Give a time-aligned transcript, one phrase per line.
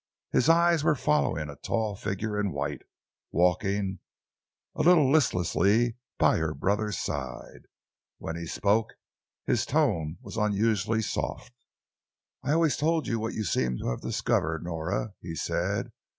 [0.31, 2.81] His eyes were following a tall figure in white,
[3.31, 3.99] walking,
[4.73, 7.67] a little listlessly by her brother's side.
[8.17, 8.95] When he spoke,
[9.45, 11.53] his tone was unusually soft.
[12.41, 15.91] "I always told you what you seem to have discovered, Nora," he said.